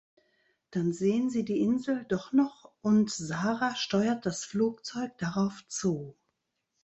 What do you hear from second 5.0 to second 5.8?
darauf